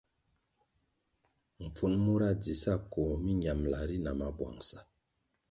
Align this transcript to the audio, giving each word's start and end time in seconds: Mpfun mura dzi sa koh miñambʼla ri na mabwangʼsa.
Mpfun 1.65 1.93
mura 2.03 2.29
dzi 2.41 2.55
sa 2.63 2.73
koh 2.91 3.11
miñambʼla 3.25 3.79
ri 3.89 3.97
na 4.05 4.11
mabwangʼsa. 4.19 4.77